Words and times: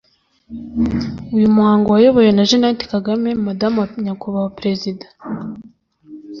Uyu 1.35 1.53
muhango 1.55 1.87
wayobowe 1.95 2.31
na 2.33 2.43
Jeanette 2.49 2.83
Kagame 2.93 3.29
Madamu 3.45 3.77
wa 3.81 3.87
Nyakubahwa 4.03 4.53
Perezida 4.57 5.05